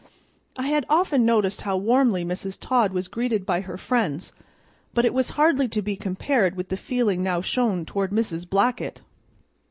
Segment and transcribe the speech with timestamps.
[0.57, 2.57] I had often noticed how warmly Mrs.
[2.59, 4.33] Todd was greeted by her friends,
[4.95, 8.49] but it was hardly to be compared with the feeling now shown toward Mrs.
[8.49, 9.01] Blackett.